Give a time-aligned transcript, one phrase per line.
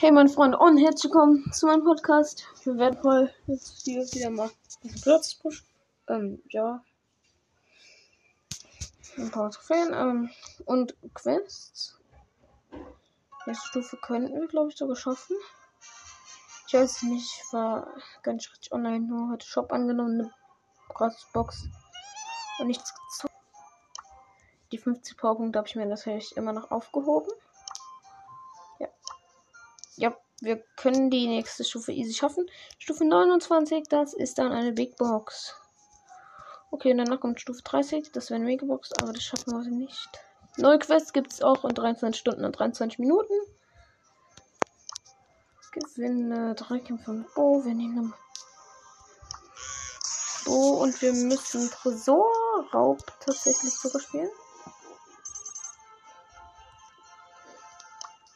[0.00, 2.46] Hey mein Freund und herzlich willkommen zu meinem Podcast.
[2.62, 4.48] Wir werden voll jetzt hier wieder mal
[5.02, 5.66] Platz pushen.
[6.06, 6.84] Ähm, ja.
[9.16, 10.30] Ein paar Trophäen ähm,
[10.66, 11.98] und Quests.
[13.46, 15.34] Nächste Stufe könnten wir, glaube ich, sogar schaffen.
[16.68, 17.88] Ich weiß nicht, war
[18.22, 20.30] ganz richtig online, nur heute Shop angenommen,
[20.96, 21.68] eine Box
[22.60, 23.34] und nichts gezogen.
[24.70, 27.32] Die 50 Powerpunkte habe ich mir natürlich immer noch aufgehoben.
[29.98, 32.46] Ja, wir können die nächste Stufe easy schaffen.
[32.78, 35.54] Stufe 29, das ist dann eine Big Box.
[36.70, 40.08] Okay, und danach kommt Stufe 30, das wäre eine Megabox, aber das schaffen wir nicht.
[40.56, 43.32] Neue Quests gibt es auch in 23 Stunden und 23 Minuten.
[45.72, 47.64] Gewinne drei Kämpfe mit Bo.
[47.64, 48.14] Wir nehmen
[50.44, 54.30] Bo und wir müssen Tresorraub tatsächlich sogar spielen.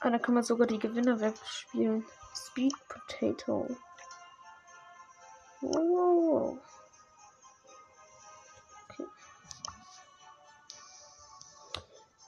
[0.04, 2.04] Ah, da kann man sogar die Gewinner wegspielen.
[2.34, 3.68] Speed Potato.
[5.60, 6.58] Wow.
[8.90, 9.06] Okay.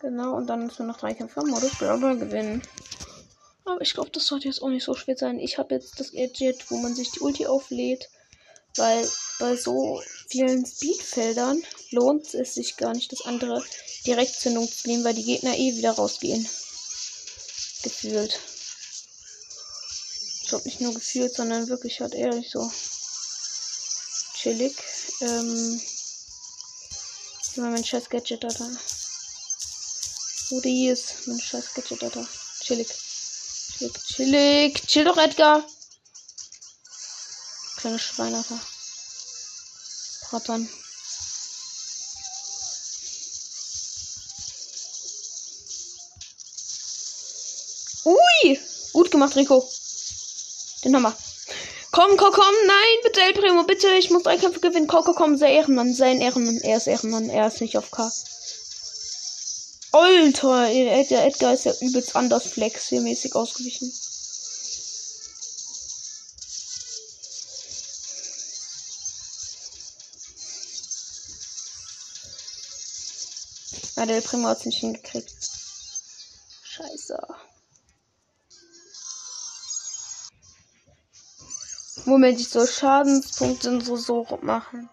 [0.02, 2.62] Genau, und dann müssen wir noch drei Kämpfe im Modus Brawler gewinnen.
[3.64, 5.40] Aber ich glaube, das sollte jetzt auch nicht so schwer sein.
[5.40, 8.08] Ich habe jetzt das Gadget, wo man sich die Ulti auflädt.
[8.76, 9.04] Weil
[9.40, 13.64] bei so vielen Speedfeldern lohnt es sich gar nicht, das andere
[14.06, 16.48] Direktzündung zu nehmen, weil die Gegner eh wieder rausgehen
[17.84, 18.40] gefühlt.
[20.42, 22.70] Ich glaube nicht nur gefühlt, sondern wirklich halt ehrlich so
[24.34, 24.76] chillig.
[25.20, 25.80] Ähm,
[27.56, 28.48] immer mein scheiß Gadget da.
[30.50, 32.26] Wo die ist, mein scheiß Gadget da.
[32.60, 32.88] Chillig.
[33.78, 34.86] Chillig, chillig.
[34.86, 35.64] Chill doch, Edgar.
[37.76, 38.60] Kleine Schweine, Alter.
[40.28, 40.68] Brattern.
[48.04, 48.60] Ui!
[48.94, 49.68] Gut gemacht, Rico.
[50.84, 51.16] Den haben wir.
[51.90, 52.54] Komm, komm, komm.
[52.66, 53.88] Nein, bitte, El Primo, bitte.
[53.98, 54.86] Ich muss drei Kämpfe gewinnen.
[54.86, 55.36] Komm, komm, komm.
[55.36, 55.92] Sei Ehrenmann.
[55.92, 56.58] Sei ein Ehrenmann.
[56.58, 57.28] Er ist Ehrenmann.
[57.28, 58.10] Er ist nicht auf K.
[59.90, 63.92] Alter, der Edgar ist ja übelst anders flex hier mäßig ausgewichen.
[73.96, 75.32] Ah, der Primo hat es nicht hingekriegt.
[76.62, 77.18] Scheiße.
[82.06, 84.90] Moment, ich soll Schadenspunkte in so, so machen.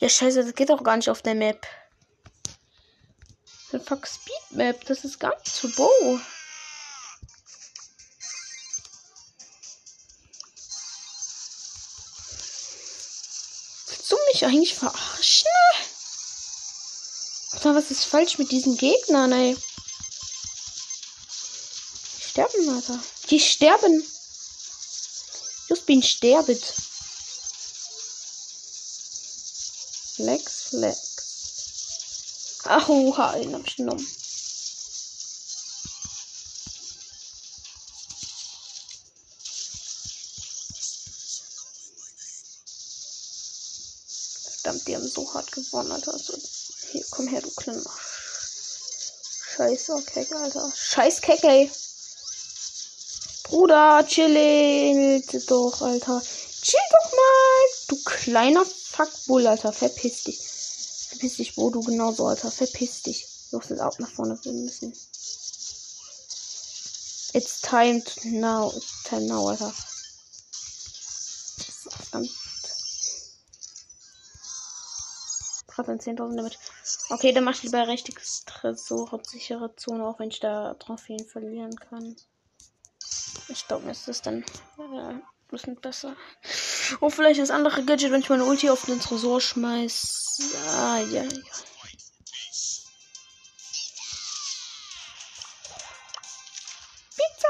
[0.00, 1.64] Ja, scheiße, das geht doch gar nicht auf der Map.
[3.70, 5.88] The fuck Speed Map, das ist gar nicht zu Bo.
[13.86, 15.46] Willst du mich eigentlich verarschen?
[17.52, 19.56] Alter, was ist falsch mit diesen Gegnern, ey?
[22.18, 22.98] Die sterben, Alter.
[23.30, 24.04] Die sterben.
[25.72, 26.62] Just bin sterbet.
[30.16, 30.98] Flex, Flex.
[32.64, 34.06] Ach, oha, den hab ich genommen.
[44.44, 46.12] Verdammt, die haben so hart gewonnen, Alter.
[46.12, 46.34] Also,
[46.90, 47.90] hier, komm her, du kleiner.
[49.56, 50.70] Scheiße, Kecke, Alter.
[50.76, 51.70] Scheiß Kecke.
[53.52, 56.22] Bruder, chill doch, Alter.
[56.62, 59.74] Chill doch mal, du kleiner Fuckbull, Alter.
[59.74, 60.38] Verpiss dich.
[61.10, 62.50] Verpiss dich, wo du genauso, Alter.
[62.50, 63.26] Verpiss dich.
[63.50, 64.94] Du musst jetzt auch nach vorne gehen müssen.
[67.34, 68.72] It's time to now.
[68.74, 69.70] It's time now, Alter.
[72.10, 72.30] Verdammt.
[75.66, 76.58] Gerade ein 10.000 damit.
[77.10, 78.14] Okay, dann mach ich lieber rechte
[78.46, 82.16] Tresor sichere Zone, auch wenn ich da Trophäen verlieren kann.
[83.52, 84.44] Ich glaube, mir ist das dann
[84.78, 86.16] äh, ein bisschen besser.
[87.00, 90.40] Oh, vielleicht das andere Gadget, wenn ich meine Ulti auf den Tresor schmeiß.
[90.68, 91.28] Ah, ja, ja.
[97.14, 97.48] Pizza!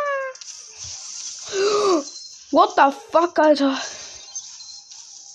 [2.50, 3.78] What the fuck, Alter?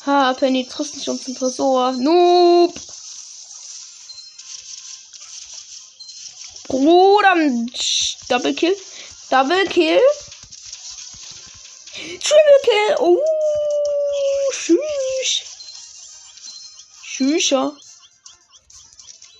[0.05, 1.93] Ha, Penny trifft nicht uns den Tresor.
[1.93, 2.73] Noob!
[6.67, 7.35] Bruder,
[8.27, 8.75] Double Kill.
[9.29, 10.01] Double Kill.
[12.27, 12.95] Triple Kill.
[12.99, 13.17] Oh,
[14.51, 15.43] tschüss.
[17.03, 17.71] Schücher.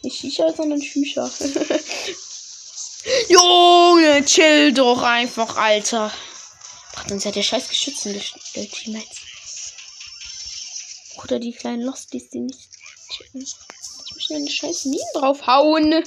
[0.04, 1.30] Nicht Shisha, sondern Schücher.
[3.28, 6.14] Junge, chill doch einfach, Alter.
[6.96, 8.22] Macht uns ja der scheiß Geschützen
[8.56, 9.18] der Teammates.
[11.24, 12.70] Oder die kleinen Losties, die nicht
[13.12, 13.44] chillen.
[13.44, 13.56] Ich
[14.16, 16.04] möchte eine scheiß Minen draufhauen.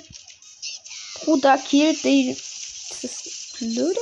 [1.25, 3.23] Bruder killt die ist das
[3.59, 4.01] blöde?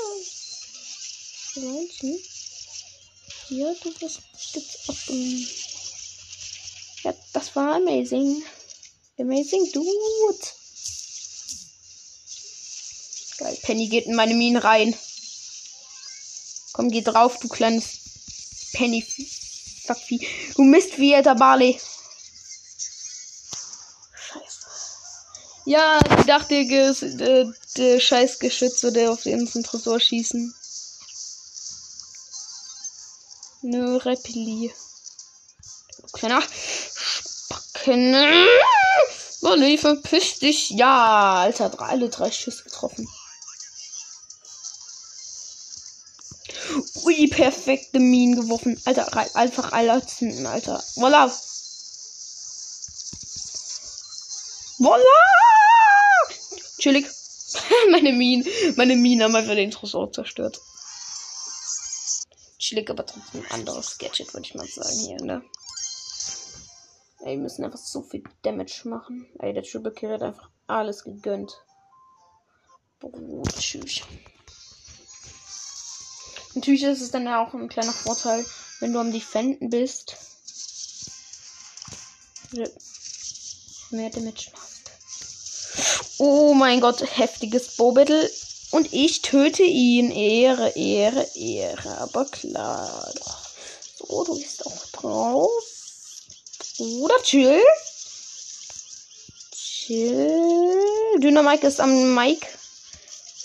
[3.50, 4.20] Ja, du bist
[4.88, 5.48] auf dem.
[7.02, 8.42] Ja, das war amazing.
[9.18, 10.46] Amazing Dude.
[13.38, 14.94] Geil, Penny geht in meine Minen rein.
[16.72, 17.84] Komm, geh drauf, du kleines
[18.72, 19.02] Penny.
[19.86, 20.26] Fuckvieh.
[20.54, 21.80] Du Mist wie der Barley.
[24.14, 24.66] Scheiße.
[25.64, 30.54] Ja, ich dachte, der, der scheiß Geschütze, der auf den Tresor schießen.
[33.62, 34.72] Nö, Repili.
[36.12, 38.14] Kleiner Spacken.
[39.40, 40.70] Wolli, verpiss dich.
[40.70, 43.08] Ja, Alter, drei, alle drei Schüsse getroffen.
[47.02, 48.80] Ui, perfekte Minen geworfen.
[48.84, 50.82] Alter, einfach alle zünden, Alter.
[50.96, 51.26] Voila.
[54.78, 55.04] Voila!
[56.78, 57.06] Chillig.
[57.90, 58.46] meine Minen,
[58.76, 60.60] meine Minen haben einfach den Tresor zerstört.
[62.68, 65.42] Chillig, aber trotzdem ein anderes Gadget, würde ich mal sagen hier, ne?
[67.20, 69.26] Ey, wir müssen einfach so viel Damage machen.
[69.38, 71.64] Ey, der Triple Kill hat einfach alles gegönnt.
[73.58, 74.02] Tschüss.
[76.54, 78.44] Natürlich ist es dann ja auch ein kleiner Vorteil,
[78.80, 80.14] wenn du am Defenden bist.
[82.52, 84.90] Mehr Damage machst.
[86.18, 88.30] Oh mein Gott, heftiges Bow-Battle.
[88.70, 90.10] Und ich töte ihn.
[90.10, 91.98] Ehre, Ehre, Ehre.
[91.98, 93.12] Aber klar.
[93.96, 95.62] So, du bist auch drauf.
[96.78, 97.62] Oder chill.
[99.52, 101.18] Chill.
[101.18, 102.46] Dynamike ist am Mike.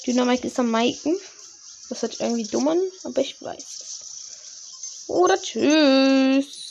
[0.05, 1.17] Dynamike ist am Miken.
[1.89, 2.67] Das hört irgendwie dumm
[3.03, 5.05] aber ich weiß es.
[5.07, 6.63] Oder tschüss.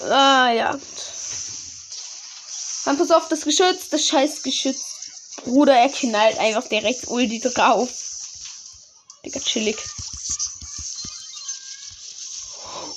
[0.00, 0.78] Ah ja.
[2.88, 4.80] Dann pass auf das Geschütz, das scheiß Geschütz.
[5.44, 7.90] Bruder, er knallt einfach direkt Ulti drauf.
[9.22, 9.76] Digga, chillig.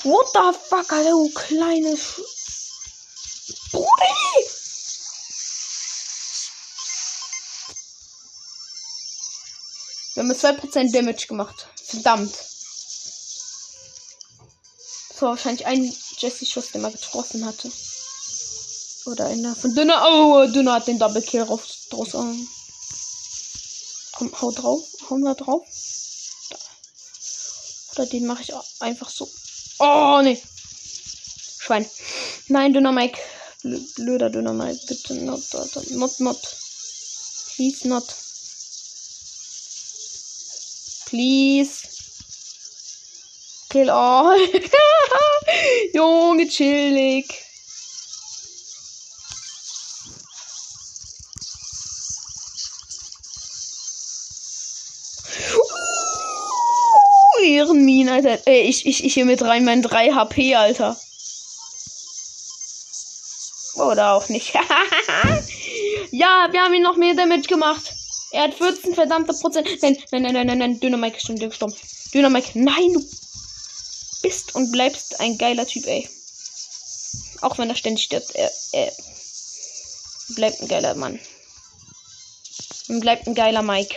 [0.04, 2.22] What the fuck, Alter, du kleine Sch
[3.74, 3.90] Brudi!
[10.14, 11.68] Wir haben 2% Damage gemacht.
[11.84, 12.34] Verdammt.
[15.10, 17.70] Das war wahrscheinlich ein Jesse-Schuss, den man getroffen hatte.
[19.06, 20.04] Oder einer von Dünner.
[20.08, 22.14] Oh, Dünner hat den Double Kill raus, draus.
[22.14, 22.48] Um.
[24.14, 24.84] Komm, hau drauf.
[25.10, 25.66] Hauen wir drauf.
[26.50, 26.58] Da.
[27.94, 29.28] Oder den mache ich einfach so.
[29.80, 30.42] Oh, nee.
[31.60, 31.90] Schwein.
[32.48, 33.20] Nein, Dünner Mike.
[33.96, 34.80] Blöder Dünner Mike.
[34.88, 36.38] Bitte not, not, not.
[37.56, 38.04] Please not.
[41.08, 41.88] Please.
[43.70, 44.38] Kill all.
[45.94, 47.51] Junge, chillig.
[57.62, 58.40] Ehrenmin, Alter.
[58.46, 60.98] Ey, ich, ich, ich hier mit rein, mein 3 HP, Alter.
[63.76, 64.54] Oder auch nicht.
[66.12, 67.94] ja, wir haben ihn noch mehr Damage gemacht.
[68.32, 69.68] Er hat 14 verdammte Prozent.
[69.82, 70.80] Nein, nein, nein, nein, nein, nein.
[70.80, 71.76] Dynamike ist schon gestorben.
[72.14, 73.02] Dynamike, nein, du
[74.22, 76.10] bist und bleibst ein geiler Typ, ey.
[77.42, 78.36] Auch wenn er ständig stirbt.
[78.36, 78.92] Er, er
[80.36, 81.20] bleibt ein geiler Mann.
[82.90, 83.96] Und bleibt ein geiler Mike.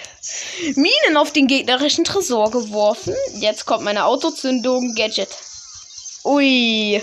[0.77, 3.15] Minen auf den gegnerischen Tresor geworfen.
[3.35, 4.95] Jetzt kommt meine Autozündung.
[4.95, 5.29] Gadget.
[6.25, 7.03] Ui.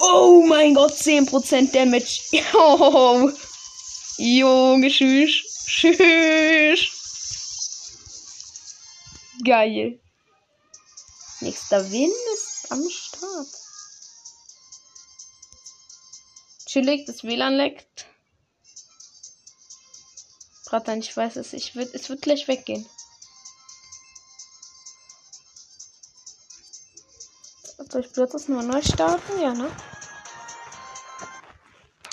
[0.00, 2.20] Oh mein Gott, 10% Damage.
[2.54, 3.30] Oh.
[4.18, 5.64] Junge, tschüss.
[5.66, 6.88] Tschüss.
[9.44, 10.00] Geil.
[11.40, 13.46] Nächster Win ist am Start.
[16.66, 18.06] Chillig, das WLAN leckt.
[20.66, 21.52] Bratan, ich weiß es.
[21.52, 22.86] Ich wird, es wird gleich weggehen.
[27.88, 29.40] Soll ich Blotzes Nummer neu starten?
[29.40, 29.70] Ja, ne?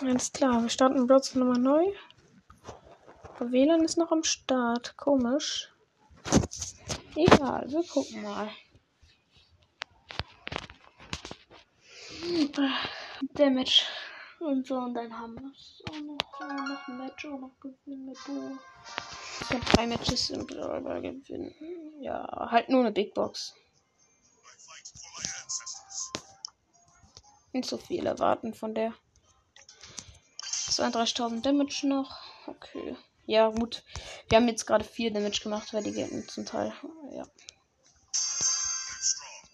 [0.02, 1.84] Alles klar, wir starten Blotzes Nummer neu.
[3.24, 4.96] Aber WLAN ist noch am Start.
[4.98, 5.70] Komisch.
[7.16, 8.50] Egal, wir gucken mal.
[13.34, 13.84] Damage.
[14.46, 17.60] Und so, und dann haben wir es auch noch, auch noch ein Match, auch noch
[17.62, 18.58] gewinnen mit Bo.
[19.40, 21.56] Ich habe drei Matches im Brawler gewinnen.
[22.02, 23.56] Ja, halt nur eine Big Box.
[27.54, 28.94] Nicht so viel erwarten von der.
[30.42, 32.18] 32.000 Damage noch.
[32.48, 32.98] Okay.
[33.26, 33.84] Ja, gut.
[34.28, 36.74] Wir haben jetzt gerade viel Damage gemacht, weil die Gegner zum Teil.
[37.12, 37.26] Ja.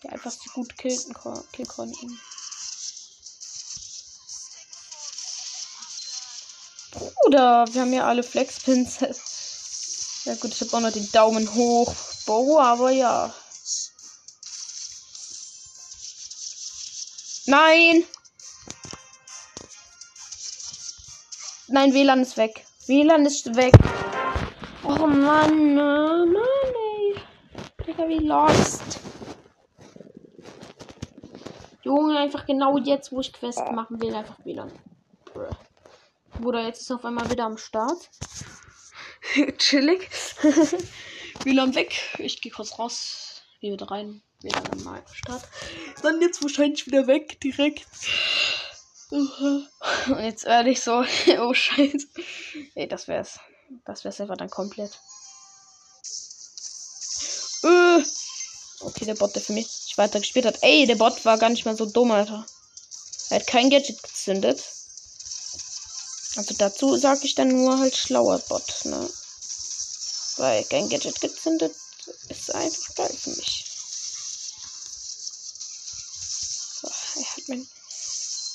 [0.02, 1.14] Die einfach so gut killen,
[1.52, 2.20] kill konnten.
[7.30, 9.02] Bruder, wir haben ja alle Flexpins.
[10.26, 11.94] Ja gut, ich habe auch noch den Daumen hoch.
[12.26, 13.32] Boah, aber ja.
[17.46, 18.04] Nein!
[21.68, 22.66] Nein, WLAN ist weg.
[22.88, 23.74] WLAN ist weg.
[24.84, 27.16] Oh Mann, Mann, ey.
[27.86, 29.00] Digga, wie lost.
[31.84, 34.72] Junge, einfach genau jetzt, wo ich Quest machen will, einfach WLAN.
[36.40, 38.10] Bruder, jetzt ist auf einmal wieder am Start.
[39.58, 40.10] Chillig.
[41.44, 41.94] WLAN weg.
[42.18, 43.42] Ich gehe kurz raus.
[43.60, 44.22] Gehe wieder rein.
[44.42, 45.44] Wieder normal Start.
[46.02, 47.86] Dann jetzt wahrscheinlich wieder weg, direkt.
[49.10, 49.34] Und
[50.22, 51.04] jetzt ehrlich so,
[51.40, 52.08] oh Scheiße.
[52.76, 53.40] Ey, das wär's.
[53.86, 54.98] Das wär's einfach dann komplett.
[57.64, 58.04] Äh.
[58.82, 60.60] Okay, der Bot, der für mich weiter gespielt hat.
[60.62, 62.46] Ey, der Bot war gar nicht mal so dumm, Alter.
[63.30, 64.64] Er hat kein Gadget gezündet.
[66.36, 69.10] Also dazu sage ich dann nur halt schlauer Bot, ne?
[70.38, 71.76] Weil kein Gadget gezündet
[72.30, 73.66] ist einfach geil für mich.
[77.16, 77.68] Er hat mein.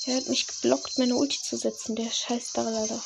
[0.07, 3.03] Er hat mich geblockt, meine Ulti zu setzen, der scheiß da leider.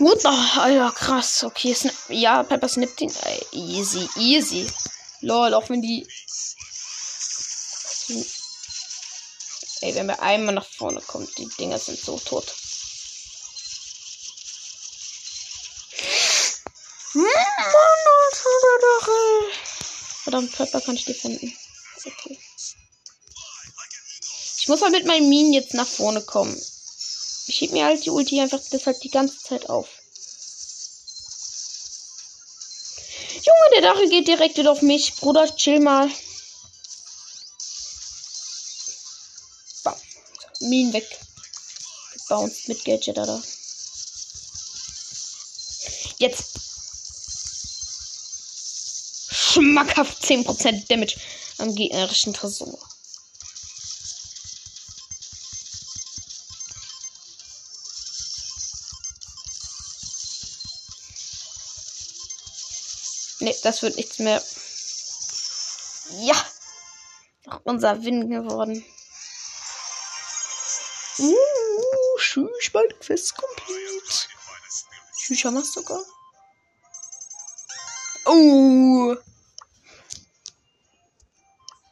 [0.00, 0.28] What the?
[0.28, 1.44] Alter, krass.
[1.44, 1.94] Okay, Snap.
[2.08, 3.12] Ja, Pepper snippt ihn.
[3.52, 4.66] Easy, easy.
[5.20, 6.06] Lol, auch wenn die.
[9.80, 12.52] Ey, wenn wir einmal nach vorne kommt, die Dinger sind so tot.
[20.24, 21.56] Verdammt, Pepper kann ich defenden.
[22.04, 22.38] Okay.
[24.58, 26.54] Ich muss mal mit meinen Minen jetzt nach vorne kommen.
[27.46, 29.88] Ich heb mir halt die Ulti einfach deshalb die ganze Zeit auf.
[33.36, 35.14] Junge, der Dache geht direkt wieder auf mich.
[35.16, 36.10] Bruder, chill mal.
[40.68, 41.06] Minen weg.
[42.28, 43.42] Bounced mit Gadget, oder?
[46.18, 46.60] Jetzt.
[49.30, 51.16] Schmackhaft 10% Damage
[51.58, 52.78] am gegnerischen Tresor.
[63.40, 64.42] Ne, das wird nichts mehr.
[66.20, 66.44] Ja!
[67.64, 68.84] Unser Win geworden.
[72.68, 74.28] Tschüss, bald Quest komplett.
[75.28, 76.04] Wir sogar.
[78.26, 79.16] Oh!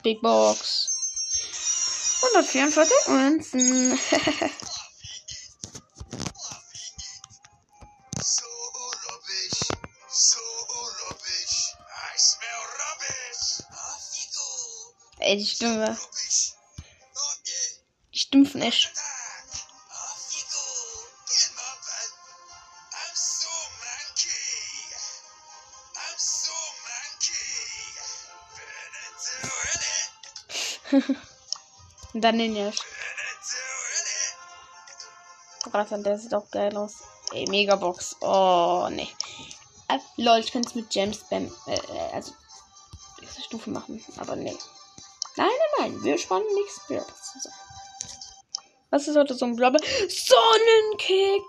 [0.03, 0.89] Big Box.
[2.23, 3.99] 144 Münzen.
[15.19, 15.99] Ey, die Stimme.
[18.13, 18.63] Die Stimme von
[32.15, 32.79] Und dann den Ash.
[35.73, 37.03] Rattern, der sieht auch geil aus.
[37.33, 38.17] Ey, Megabox.
[38.21, 39.09] Oh, ne.
[39.89, 41.79] Äh, lol, ich könnte es mit James Spam, äh,
[42.13, 42.33] also,
[43.21, 44.57] diese Stufe machen, aber ne.
[45.37, 46.05] Nein, nein, nein.
[46.05, 47.57] Wir spannen nicht Spirits zusammen.
[48.91, 49.79] Was ist heute so ein Blabber?
[50.09, 51.43] Sonnenkick!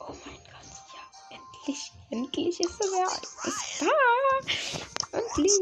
[0.00, 1.92] Oh mein Gott, ja, endlich.
[2.10, 3.06] Endlich ist er ja.
[3.44, 4.95] Ist da.
[5.12, 5.52] Endlich.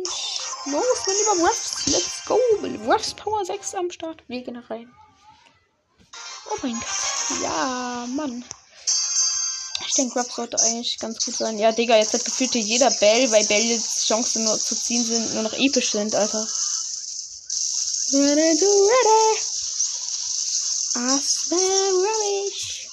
[0.67, 1.87] Los, mein lieber Ruffs.
[1.87, 2.39] Let's go.
[2.87, 4.23] Ruffs Power 6 am Start.
[4.29, 4.93] Wir gehen rein.
[6.51, 7.43] Oh mein Gott.
[7.43, 8.45] Ja, Mann.
[9.87, 11.59] Ich denke, Grab sollte eigentlich ganz gut sein.
[11.59, 15.35] Ja, Digga, jetzt hat gefühlt jeder Bell, weil Bell jetzt Chancen nur zu ziehen sind,
[15.35, 16.49] nur noch episch sind, Alter.
[18.13, 19.41] Ready to ready.
[20.97, 22.89] I swear rubbish.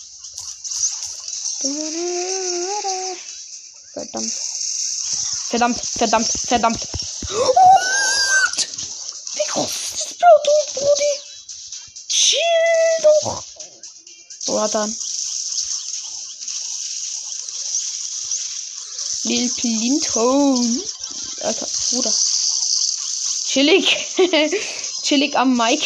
[3.93, 4.50] Verdammt.
[5.51, 6.87] Verdammt, verdammt, verdammt.
[7.27, 8.67] What?
[9.35, 11.13] Wie groß ist das Auto, Brudi?
[12.07, 12.39] Chill
[13.03, 13.43] doch.
[14.39, 14.95] So, dann.
[19.23, 20.83] Lil Plinton.
[21.41, 22.13] Alter, Bruder.
[23.45, 23.97] Chillig.
[25.03, 25.81] Chillig am Mic.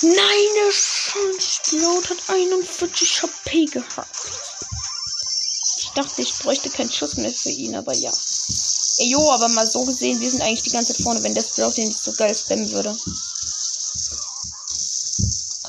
[0.00, 4.08] Nein, der Scheißpilot hat 41 HP gehabt.
[5.94, 8.12] Dachte, ich bräuchte keinen Schuss mehr für ihn, aber ja.
[8.98, 11.42] Ey, jo, aber mal so gesehen, wir sind eigentlich die ganze Zeit vorne, wenn der
[11.42, 12.96] Sprout den nicht so geil spammen würde.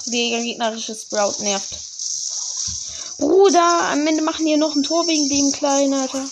[0.06, 1.78] Der gegnerische Sprout nervt.
[3.18, 6.30] Bruder, am Ende machen wir noch ein Tor wegen dem Kleinen, Alter.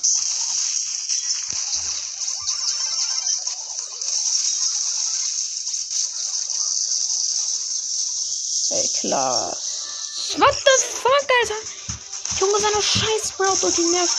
[8.72, 9.58] Ey, klar.
[10.38, 11.79] What the fuck, Alter?
[12.40, 14.18] Junge, seine scheiß Sprout und die nervt.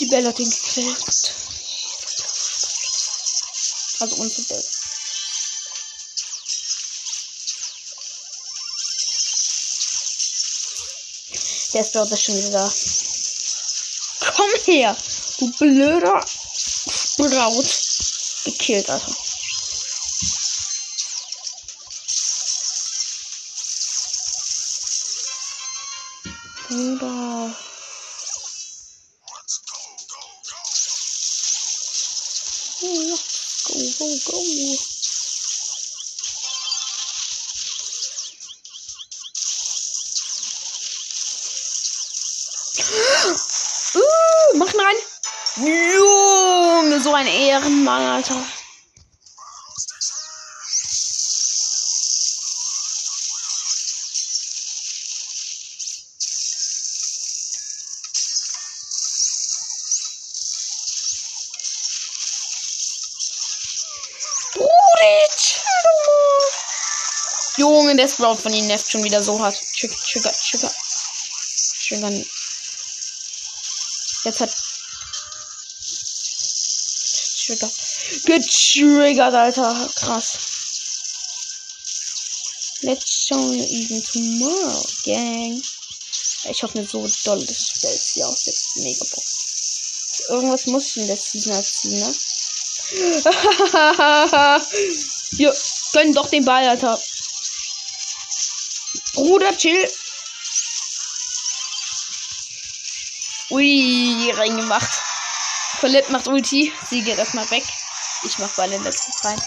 [0.00, 1.34] Die Bella hat ihn gekillt.
[4.00, 4.62] Also unsere Bella.
[11.74, 12.72] Der Sprout ist schon wieder da.
[14.36, 14.96] Komm her,
[15.38, 17.64] du blöder Sprout.
[18.44, 19.23] Gekillt, Alter.
[26.74, 27.54] Bruder.
[33.64, 34.38] Go, go, go.
[43.94, 44.96] Uh, mach ihn rein.
[45.56, 48.44] Junge, so ein Ehrenmann, Alter.
[68.04, 69.58] Der Sprout von ihnen nervt schon wieder so hart.
[69.78, 70.70] Trigger, trigger, trigger.
[71.88, 72.26] Triggern.
[74.24, 74.54] Jetzt hat.
[77.46, 77.70] Trigger.
[78.26, 79.90] Getriggert, Alter.
[79.94, 80.38] Krass.
[82.82, 85.62] Let's show you even tomorrow, gang.
[86.50, 90.26] Ich hoffe nicht so doll, dass das hier aus der Megabox.
[90.28, 92.14] Irgendwas muss ich in der Season erziehen, ne?
[95.38, 95.56] Wir
[95.92, 97.02] können doch den Ball, Alter.
[99.14, 99.88] Bruder, chill.
[103.50, 104.90] Ui, reingemacht.
[105.80, 106.72] Colette macht Ulti.
[106.88, 107.64] Sie geht erstmal weg.
[108.24, 109.40] Ich mach Ball in letzten rein.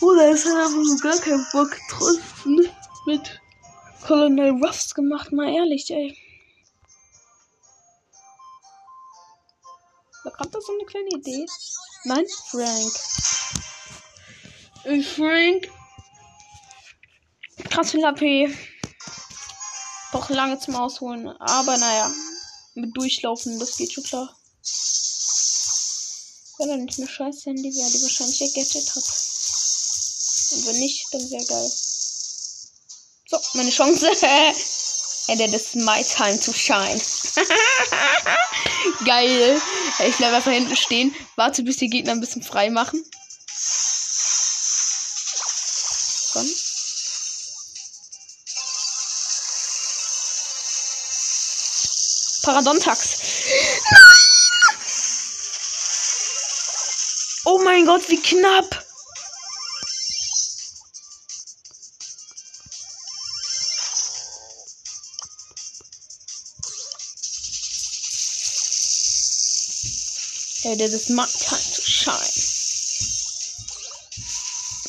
[0.00, 2.68] Oder es hat einfach so gar keinen Bock getroffen.
[3.06, 3.40] Mit
[4.06, 6.16] Colonel Ruffs gemacht, mal ehrlich, ey.
[10.24, 11.46] Da kommt da so eine kleine Idee.
[12.04, 12.92] Nein, Frank.
[14.84, 15.68] Äh, Frank.
[17.70, 18.50] Krass viel AP.
[20.12, 21.28] Braucht lange zum Ausholen.
[21.28, 22.12] Aber naja.
[22.74, 24.36] Mit Durchlaufen, das geht schon klar.
[26.58, 29.04] Wenn er nicht mehr scheiß Handy wäre, die wahrscheinlich ergettet hat.
[30.52, 31.72] Und wenn nicht, dann wäre geil.
[33.28, 34.10] So, meine Chance.
[35.28, 37.00] And it is my time to shine.
[39.04, 39.60] Geil.
[40.06, 41.12] Ich bleibe einfach hinten stehen.
[41.34, 43.04] Warte, bis die Gegner ein bisschen frei machen.
[52.46, 53.18] Paradontax.
[57.44, 58.84] Oh mein Gott, wie knapp.
[70.62, 72.32] Hey, this is my time to shine.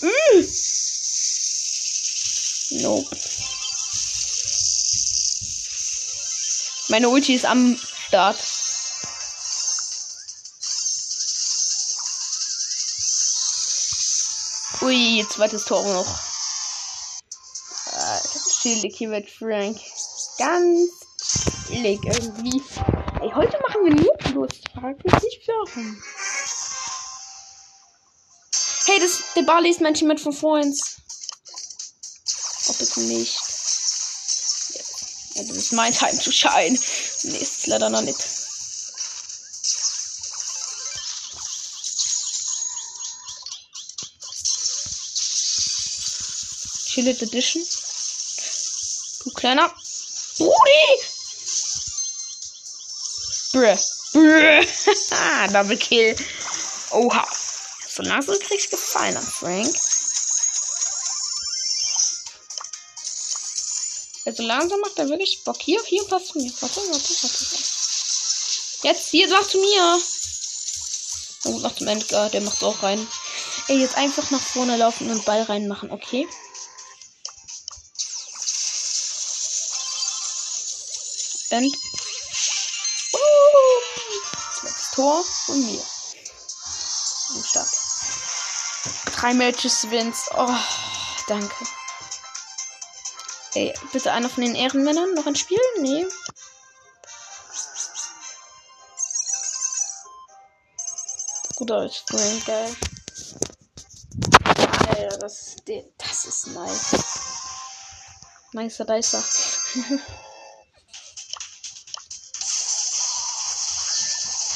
[0.04, 0.46] Mm.
[2.84, 3.27] Nope.
[6.90, 8.38] Meine Ulti ist am Start.
[14.82, 16.20] Ui, zweites Tor noch.
[17.92, 19.78] Alter, chillig hier mit Frank.
[20.38, 20.92] Ganz
[21.68, 22.64] chillig irgendwie.
[23.22, 24.52] Ey, heute machen wir nur bloß.
[24.74, 26.02] Frag mich nicht warum.
[28.86, 30.74] Hey, das, der Barley ist manchmal mit von vorhin.
[32.70, 33.47] Oh, bitte nicht.
[35.38, 36.80] Ja, das ist mein Time to shine.
[37.24, 38.18] Nee, ist leider noch nicht.
[46.88, 47.64] Chillit Edition.
[49.24, 49.72] Du kleiner.
[50.40, 50.52] Brudi!
[53.52, 53.78] Bruh.
[54.14, 55.52] Bruh.
[55.54, 56.16] Double Kill.
[56.90, 57.28] Oha.
[57.88, 59.76] So langsam kriegst du gefallen, Frank.
[64.38, 65.58] Also langsam macht er wirklich Bock.
[65.60, 66.52] Hier, hier, passt zu mir.
[66.60, 67.46] Warte, warte, warte.
[68.84, 70.00] Jetzt, hier, sag zu mir.
[71.46, 73.08] Und nach dem Endgar, der macht auch rein.
[73.68, 76.28] Ey, jetzt einfach nach vorne laufen und Ball reinmachen, okay?
[81.50, 81.76] End.
[83.14, 83.18] Uh,
[84.94, 85.82] Tor von mir.
[87.34, 87.70] Am Start.
[89.16, 90.30] Drei Matches wins.
[90.36, 90.56] Oh,
[91.28, 91.56] danke.
[93.58, 95.58] Ey, bitte einer von den Ehrenmännern noch ein Spiel?
[95.82, 96.06] Nee.
[101.56, 102.76] Guter als Frank, geil.
[104.90, 105.56] Alter, das,
[105.98, 106.96] das ist nice.
[108.52, 109.24] Nicer, nicer.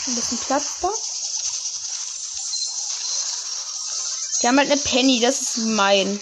[0.05, 0.91] Ein bisschen Platz da.
[4.41, 6.19] Die haben halt eine Penny, das ist mein.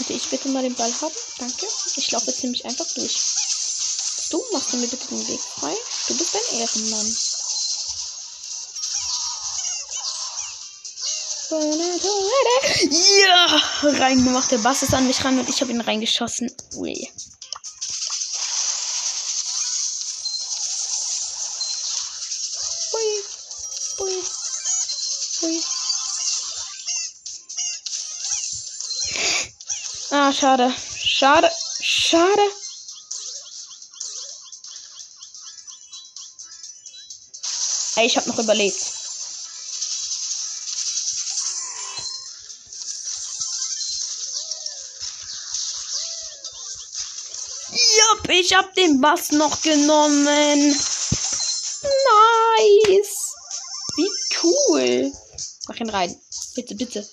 [0.00, 1.14] Könnte ich bitte mal den Ball haben?
[1.38, 1.66] Danke.
[1.96, 3.20] Ich laufe jetzt nämlich einfach durch.
[4.30, 5.74] Du machst mir bitte den Weg frei.
[6.08, 7.16] Du bist ein Ehrenmann.
[13.28, 13.62] Ja,
[14.00, 14.50] reingemacht.
[14.50, 16.50] Der Bass ist an mich ran und ich habe ihn reingeschossen.
[16.76, 17.06] Ui.
[30.40, 30.72] Schade.
[31.04, 31.50] Schade.
[31.82, 32.42] Schade.
[37.96, 38.80] Ey, ich habe noch überlebt.
[47.72, 50.68] Jupp, ich hab den Bass noch genommen.
[52.58, 53.34] Nice.
[53.96, 54.10] Wie
[54.42, 55.12] cool.
[55.68, 56.18] Mach ihn rein.
[56.54, 57.06] Bitte, bitte.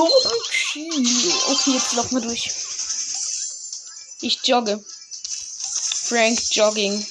[0.00, 2.50] Okay, jetzt laufen wir durch.
[4.20, 4.84] Ich jogge.
[6.08, 7.06] Frank Jogging.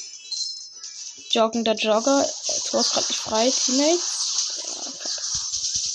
[1.31, 2.27] Joggender Jogger.
[2.65, 3.51] Tor ist gerade nicht frei.
[3.51, 3.99] Teammate.
[3.99, 4.91] Ja,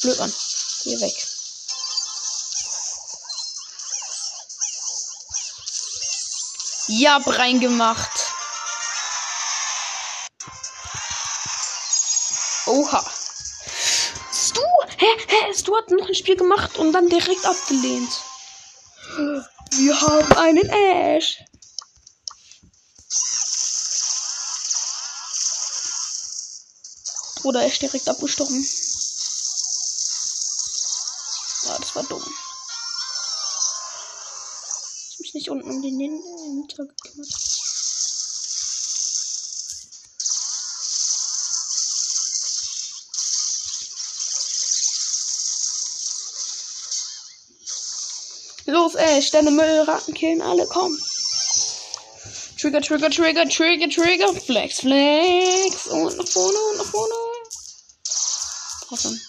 [0.02, 0.32] Blöd an.
[0.84, 1.26] Geh weg.
[6.88, 8.21] Ja, reingemacht.
[15.52, 15.58] Hä?
[15.58, 18.10] Stu hat noch ein Spiel gemacht und dann direkt abgelehnt.
[19.76, 21.38] Wir haben einen Ash.
[27.44, 28.66] Oder Ash direkt abgestorben.
[31.64, 32.24] Ja, das war dumm.
[35.10, 37.51] Ich mich nicht unten um den Hinter gekümmert.
[48.92, 50.98] Los, ey, Sterne Müllratten killen alle, komm.
[52.58, 54.34] Trigger, Trigger, Trigger, Trigger, Trigger.
[54.34, 55.86] Flex, Flex.
[55.86, 57.14] Und nach vorne, und nach vorne.
[58.88, 59.20] Bratan.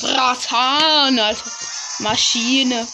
[0.00, 1.50] Bratan, Alter.
[2.00, 2.86] Maschine.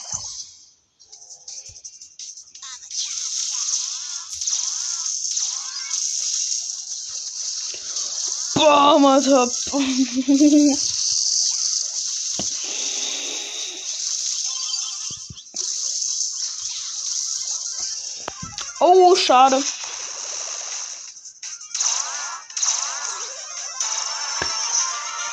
[8.54, 9.50] Bam, Alter.
[19.16, 19.62] Schade.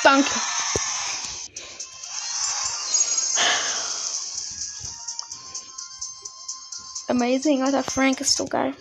[0.03, 0.29] Danke.
[7.09, 7.83] Amazing, Alter.
[7.83, 8.75] Frank ist so geil.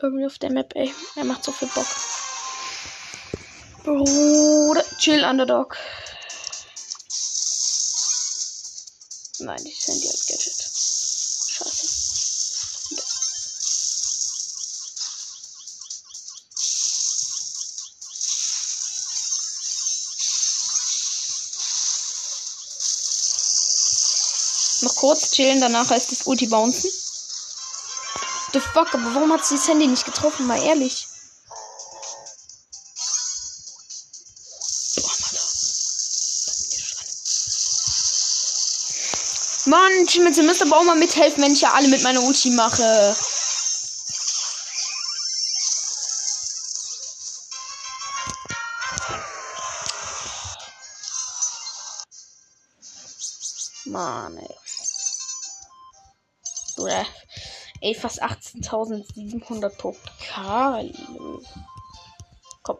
[0.00, 0.92] Irgendwie auf der Map, ey.
[1.16, 1.86] Er macht so viel Bock.
[3.84, 5.76] Bruder, chill, Underdog.
[9.40, 10.57] Nein, ich Handy als Gadget.
[25.08, 26.90] Kurz chillen, danach heißt es Ulti bouncen.
[28.52, 30.46] The fuck, aber warum hat sie das Handy nicht getroffen?
[30.46, 31.08] Mal ehrlich.
[39.64, 43.16] Mann, Schmitze, müsst aber auch mal mithelfen, wenn ich ja alle mit meiner Ulti mache.
[53.86, 54.57] Mann, ey.
[56.78, 57.04] Bruh.
[57.80, 60.92] Ey, fast 18.700 Pokale.
[62.62, 62.78] Komm.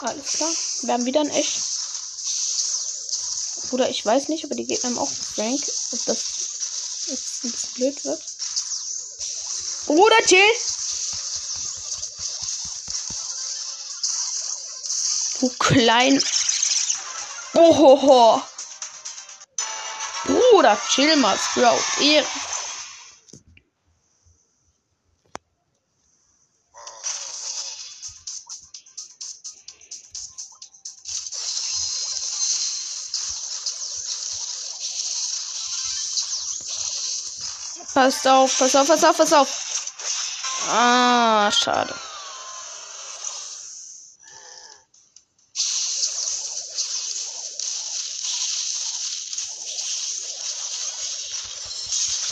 [0.00, 0.50] Alles klar.
[0.82, 1.60] Wir haben wieder ein Echt.
[3.70, 5.62] Oder ich weiß nicht, aber die Gegner haben auch Frank.
[5.92, 8.22] Ob das jetzt ein bisschen blöd wird.
[9.86, 10.71] Bruder, chill!
[15.62, 16.22] Klein.
[17.54, 18.42] Ohoho.
[20.24, 21.80] Bruder, chill mal, Sprout.
[22.00, 22.26] Ehre.
[37.94, 39.48] Passt auf, pass auf, pass auf, pass auf.
[40.70, 41.94] Ah, schade.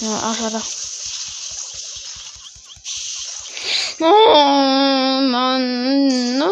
[0.01, 0.63] Ja, ach, schade.
[4.01, 6.39] Oh, Mann.
[6.39, 6.49] Nein,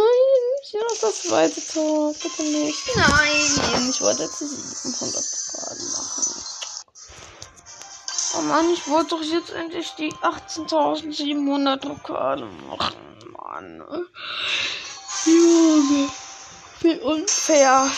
[0.74, 2.12] noch das zweite Tor.
[2.12, 2.78] Bitte nicht.
[2.94, 6.44] Nein, ich wollte jetzt 700 Grad machen.
[8.37, 12.96] Oh Mann, ich wollte doch jetzt endlich die 18.700 Lokale machen.
[13.32, 13.82] Mann.
[15.24, 16.11] Junge.
[16.80, 17.90] Wie unfair.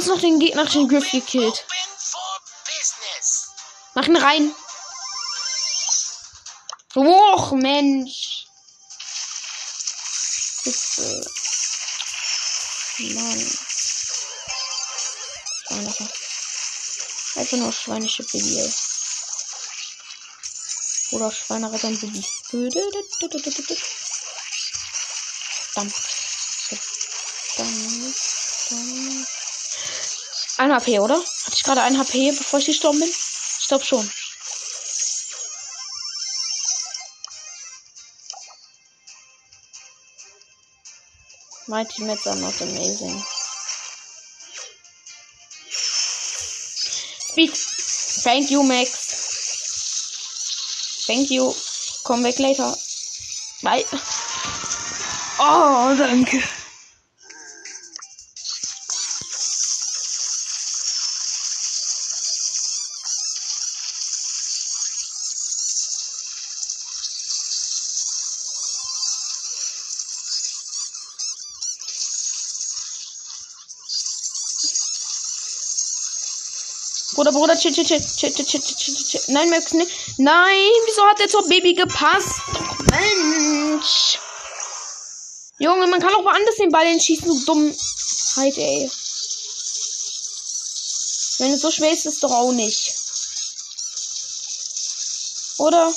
[0.00, 1.66] Fast noch den gegnerischen Griff gekillt.
[3.94, 4.54] Mach ihn rein.
[6.94, 8.46] Och, Mensch.
[10.64, 11.30] Bitte.
[13.14, 13.58] Mann.
[15.66, 15.94] Schweine.
[17.36, 18.72] Einfach nur schweinische Baby, ey.
[21.10, 21.90] Oder Schweineretter.
[21.90, 22.26] Verdammt.
[25.72, 26.09] Verdammt.
[30.60, 31.14] Ein HP, oder?
[31.14, 33.08] Hatte ich gerade ein HP, bevor ich gestorben bin?
[33.08, 34.06] Ich glaube schon.
[41.66, 43.24] My teammates are not amazing.
[47.30, 47.56] Speed.
[48.22, 48.90] Thank you, Max.
[51.06, 51.54] Thank you.
[52.04, 52.76] Come back later.
[53.62, 53.86] Bye.
[55.38, 56.42] Oh, danke.
[77.40, 79.20] Bruder, chill, chill, chill, chill, chill, chill, chill, chill.
[79.32, 79.86] Nein, Max, ne?
[80.18, 82.38] Nein, wieso hat der zur Baby gepasst?
[82.52, 84.18] Doch, Mensch.
[85.58, 87.74] Junge, man kann auch woanders den Ball hinschießen, du dumm.
[88.36, 88.90] Halt, ey.
[91.38, 92.94] Wenn es so schwer ist, ist es doch auch nicht.
[95.56, 95.94] Oder?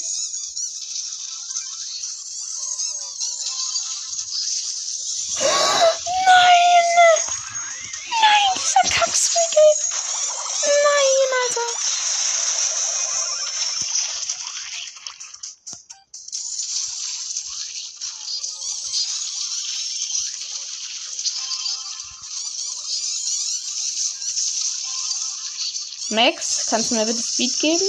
[26.74, 27.88] Kannst du mir bitte Speed geben?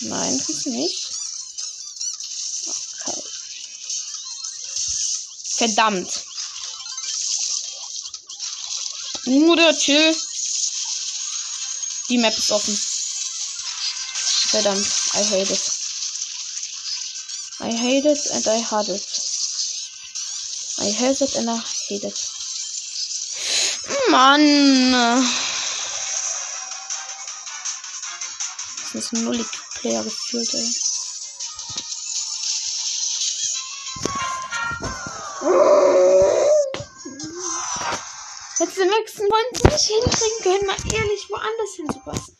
[0.00, 1.10] Nein, kannst du nicht.
[3.04, 3.22] Okay.
[5.58, 6.24] Verdammt.
[9.24, 10.16] Bruder, chill.
[12.08, 12.76] Die Map ist offen.
[14.50, 14.86] Verdammt.
[15.14, 15.70] I hate it.
[17.60, 19.06] I hate it and I hate it.
[20.78, 22.18] I hate it and I hate it.
[24.10, 25.45] Mann.
[28.96, 30.72] Ist ein Nulli-Player gefühlt, ey.
[38.58, 42.36] Letzte Maxen wollen sie nicht hinkriegen können, mal ehrlich woanders hinzupassen.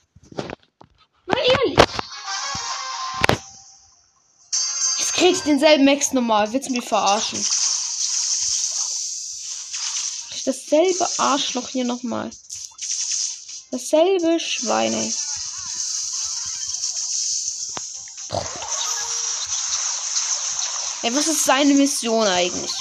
[1.26, 1.78] Mal ehrlich.
[4.98, 6.50] Jetzt krieg ich denselben Max nochmal.
[6.54, 7.38] Willst du mich verarschen?
[10.46, 12.30] Dasselbe Arschloch hier nochmal.
[13.72, 15.12] Dasselbe Schweine.
[21.06, 22.72] Ey, was ist seine Mission eigentlich?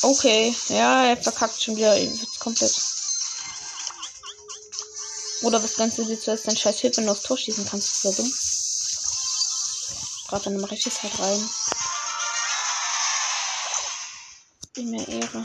[0.00, 1.94] Okay, ja, er verkackt schon wieder
[2.38, 2.74] komplett.
[5.42, 7.92] Oder das Ganze sieht zuerst dein scheiß Hilfe, wenn du aufs Tor schießen kannst.
[7.92, 8.32] Ist ja dumm.
[10.28, 11.50] Gerade dann mache ich das halt rein.
[14.74, 15.44] In der Ehre.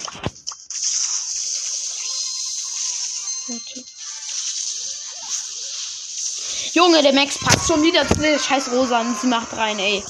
[6.73, 10.01] Junge, der Max passt schon wieder zu der scheiß Rosa und sie macht rein, ey.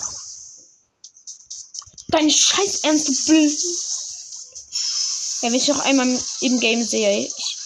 [2.09, 3.59] Dein scheiß Ernst, du blöd.
[5.41, 6.07] Ja, wenn ich noch einmal
[6.41, 7.33] im Game sehe, ey.
[7.35, 7.57] Ich,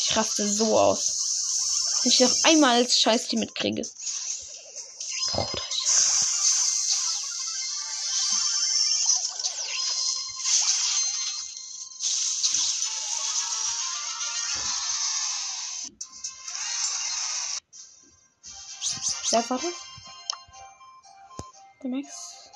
[0.00, 2.00] ich raste so aus.
[2.02, 3.82] Wenn ich noch einmal als Scheiß die mitkriege.
[19.38, 19.72] Wer war das?
[21.80, 22.50] Der Max.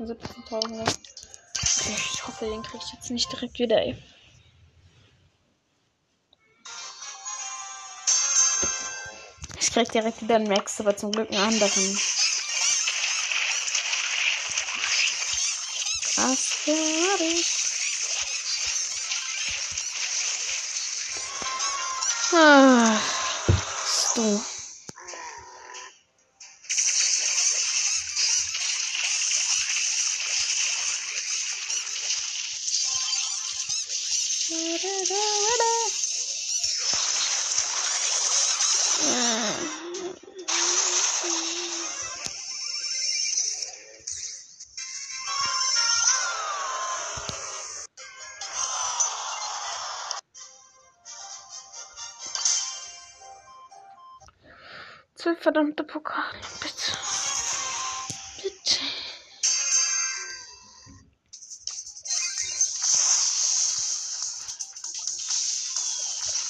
[0.00, 0.80] 17.000.
[0.80, 3.96] Okay, ich hoffe, den kriege ich jetzt nicht direkt wieder, ey.
[9.60, 12.00] Ich krieg direkt wieder einen Max, aber zum Glück einen anderen.
[16.16, 16.74] Was für
[22.36, 23.17] Ah
[24.18, 24.57] du.
[55.28, 56.40] Zwölf verdammte Pokale.
[56.60, 56.92] Bitte.
[58.42, 58.80] Bitte.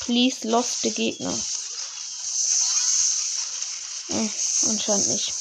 [0.04, 1.34] Please lost the Gegner.
[4.06, 4.30] Hm,
[4.68, 5.32] anscheinend nicht.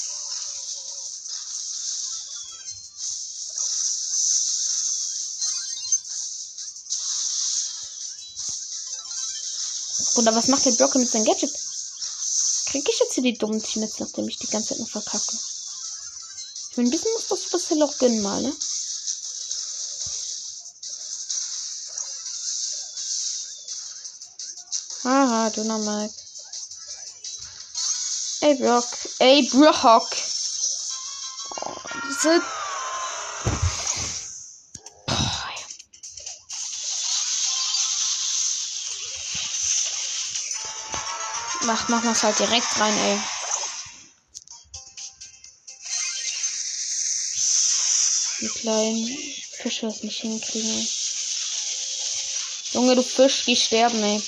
[10.16, 11.52] Oder was macht der Blocker mit seinem Gadget?
[12.66, 15.36] Kriege ich hier die dummen Teammates, nachdem ich die ganze Zeit nur verkacke?
[16.70, 18.54] Ich will ein bisschen muss das Supercell auch gönnen mal, ne?
[25.04, 26.14] Haha, Dynamite.
[28.40, 28.86] Ey, Brock.
[29.18, 30.08] Ey, Brock.
[31.60, 31.74] Oh,
[32.08, 32.40] diese
[41.68, 43.20] Macht, machen wir es halt direkt rein, ey.
[48.40, 49.18] Die kleinen
[49.60, 50.88] Fische es nicht hinkriegen.
[52.72, 54.22] Junge, du Fisch, die sterben, ey.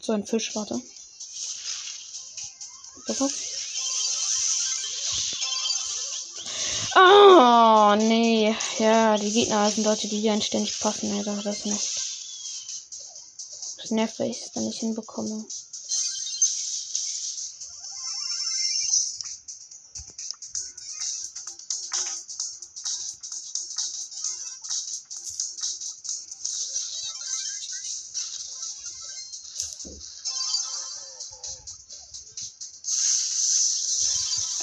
[0.00, 0.80] So ein Fisch, warte.
[6.96, 8.56] Oh, nee.
[8.78, 11.42] Ja, die Gegner sind Leute, die hier ständig passen, ey.
[11.44, 12.07] Das nicht
[13.90, 15.44] nervt, weil ich hinbekomme.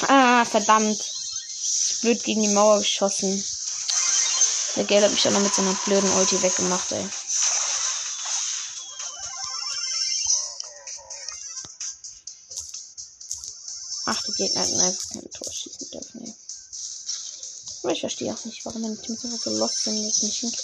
[0.07, 1.01] Ah, verdammt.
[2.01, 3.43] Blöd gegen die Mauer geschossen.
[4.75, 7.09] Der Geld hat mich auch noch mit seiner blöden Ulti weggemacht, ey.
[14.45, 16.21] Gegner hätten einfach kein Tor schießen dürfen.
[16.25, 16.33] Ey.
[17.83, 20.57] Aber ich verstehe auch nicht, warum meine Teams einfach so lost sind und nicht hinkriegen.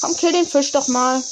[0.00, 1.22] Komm, kill den Fisch doch mal.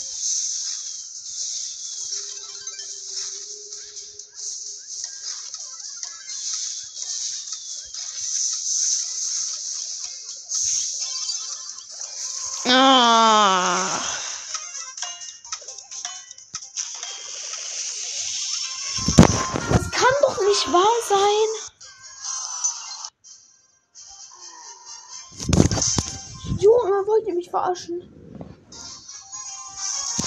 [27.52, 28.00] Verarschen?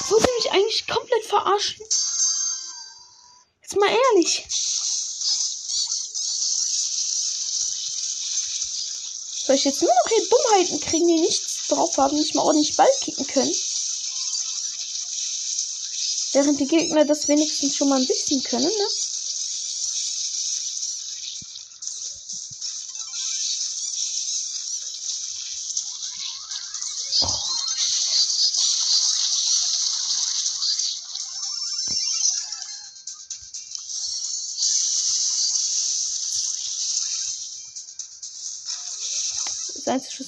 [0.10, 1.86] Wollt ihr mich eigentlich komplett verarschen?
[3.62, 4.46] Jetzt mal ehrlich.
[9.46, 12.76] Soll ich jetzt nur noch hier Dummheiten kriegen, die nichts drauf haben, nicht mal ordentlich
[12.78, 13.56] Ball kicken können?
[16.34, 18.88] Während die Gegner das wenigstens schon mal ein bisschen können, ne?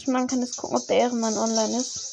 [0.08, 2.08] Machen kann, ist gucken, ob der Ehrenmann online ist.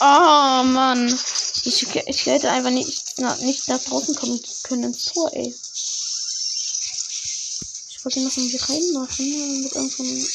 [0.00, 1.06] Oh Mann.
[1.64, 5.54] Ich, ich hätte einfach nicht, na, nicht nach draußen kommen können ins Tor, ey.
[7.90, 10.28] Ich wollte noch irgendwie reinmachen mit irgendeinem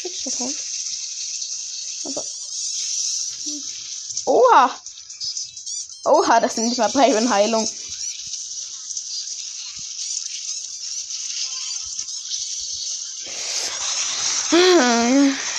[0.00, 0.56] Trickshot halt.
[2.04, 2.24] Aber.
[4.24, 4.82] Oha!
[6.32, 7.68] Oha, das sind nicht mal Byron Heilung.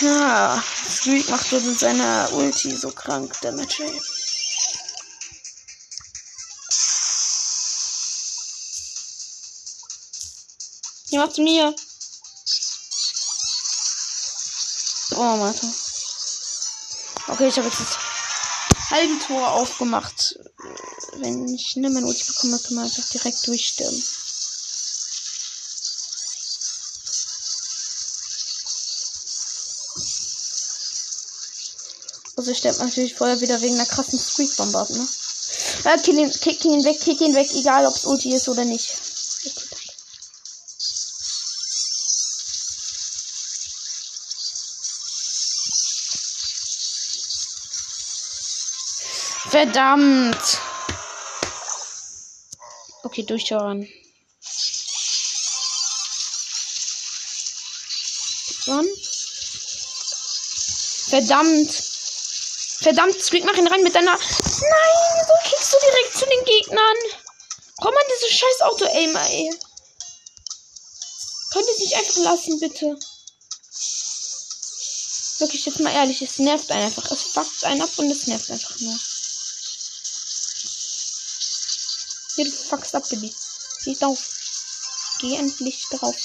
[0.01, 3.83] Ja, Squeak macht mit seiner Ulti so krank, Damage.
[3.83, 4.01] Ey.
[11.11, 11.75] Die macht's mir.
[15.11, 15.67] Oh, Martha.
[17.27, 18.13] Okay, ich habe jetzt das
[18.93, 20.37] halbe Tor aufgemacht.
[21.17, 24.03] Wenn ich schnell meine Ulti bekomme, kann man einfach direkt durchstürmen.
[32.35, 35.07] Also sterbt natürlich vorher wieder wegen einer krassen Squeak-Bombe ab, ne?
[35.83, 38.65] Ja, kill ihn, kick ihn weg, kick ihn weg, egal ob es Ulti ist oder
[38.65, 38.97] nicht.
[49.49, 50.62] Verdammt!
[53.13, 53.87] Okay, durchschauen.
[61.09, 61.71] Verdammt!
[62.81, 64.17] Verdammt, Squeak, mach ihn rein mit deiner.
[64.17, 64.19] Nein,
[65.19, 66.97] wieso kickst du direkt zu den Gegnern?
[67.77, 69.59] Komm an diese scheiß Auto-Aim, ey.
[71.51, 72.97] Könnt ihr es nicht einfach lassen, bitte?
[75.37, 77.11] Wirklich, jetzt mal ehrlich, es nervt einfach.
[77.11, 78.97] Es fuckt einen ab und es nervt einfach nur.
[82.35, 83.33] Hier, du fuckst ab, Baby.
[83.83, 84.19] Geh drauf.
[85.19, 86.15] Geh endlich drauf.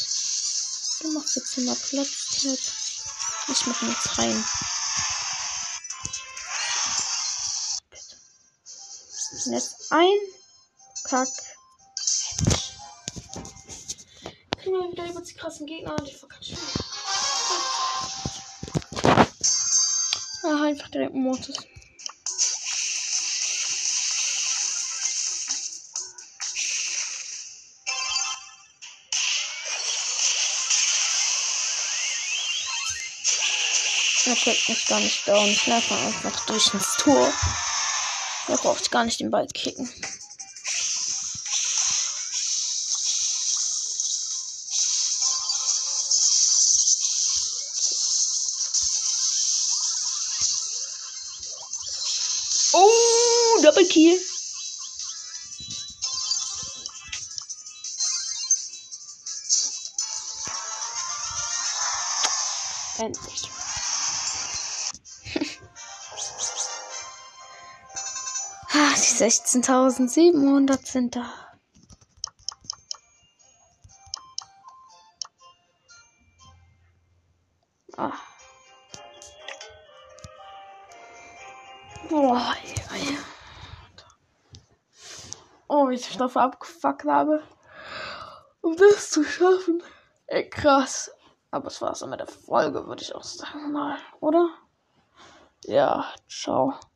[1.00, 2.61] Du machst jetzt immer Platz, Ted.
[3.48, 4.44] Ich mach jetzt rein.
[9.44, 10.18] Und jetzt ein
[11.04, 11.28] Kack.
[14.59, 16.56] Kriegen wir wieder über die krassen Gegner und ich verkacke
[20.42, 21.56] Ah, einfach direkt Mortis.
[34.29, 35.47] Er kriegt mich gar nicht down.
[35.47, 37.33] Ich laufe einfach durch ins Tor.
[38.49, 39.89] Er braucht gar nicht den Ball kicken.
[69.29, 71.31] 16.700 sind da.
[77.99, 78.12] Ah.
[82.09, 82.55] Boah,
[82.95, 83.18] ey.
[85.68, 87.43] Oh, wie ich dafür abgefuckt habe.
[88.62, 89.83] Um das zu schaffen.
[90.26, 91.11] Ey, krass.
[91.51, 93.72] Aber es war es mit der Folge, würde ich auch sagen.
[93.72, 94.49] Mal, oder?
[95.64, 96.79] Ja, ciao.